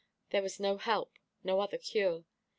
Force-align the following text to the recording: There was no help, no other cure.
There 0.31 0.41
was 0.41 0.59
no 0.59 0.77
help, 0.77 1.11
no 1.43 1.59
other 1.59 1.77
cure. 1.77 2.25